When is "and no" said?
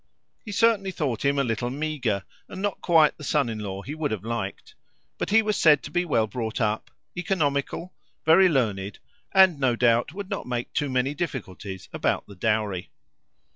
9.31-9.75